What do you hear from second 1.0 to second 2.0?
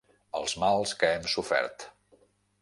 que hem sofert.